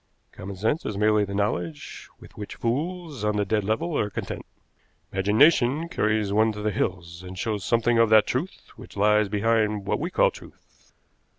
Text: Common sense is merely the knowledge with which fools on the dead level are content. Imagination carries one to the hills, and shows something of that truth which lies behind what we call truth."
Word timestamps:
Common 0.31 0.55
sense 0.55 0.83
is 0.83 0.97
merely 0.97 1.25
the 1.25 1.35
knowledge 1.35 2.09
with 2.19 2.35
which 2.35 2.55
fools 2.55 3.23
on 3.23 3.35
the 3.37 3.45
dead 3.45 3.63
level 3.63 3.95
are 3.95 4.09
content. 4.09 4.47
Imagination 5.13 5.87
carries 5.89 6.33
one 6.33 6.51
to 6.53 6.63
the 6.63 6.71
hills, 6.71 7.21
and 7.21 7.37
shows 7.37 7.63
something 7.63 7.99
of 7.99 8.09
that 8.09 8.25
truth 8.25 8.69
which 8.75 8.97
lies 8.97 9.29
behind 9.29 9.85
what 9.85 9.99
we 9.99 10.09
call 10.09 10.31
truth." 10.31 10.91